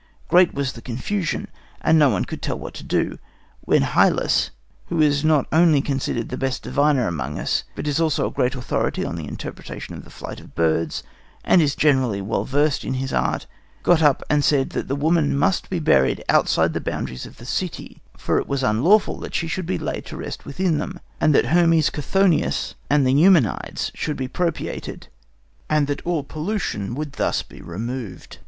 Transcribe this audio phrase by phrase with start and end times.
[0.29, 1.47] Great was the confusion,
[1.81, 3.19] and no one could tell what to do,
[3.59, 4.49] when Hyllus,
[4.87, 8.55] who is not only considered the best diviner among us, but is also a great
[8.55, 11.03] authority on the interpretation of the flight of birds,
[11.45, 13.45] and is generally well versed in his art,
[13.83, 17.45] got up and said that the woman must be buried outside the boundaries of the
[17.45, 21.35] city, for it was unlawful that she should be laid to rest within them; and
[21.35, 25.09] that Hermes Chthonius and the Eumenides should be propitiated,
[25.69, 28.39] and that all pollution would thus be removed.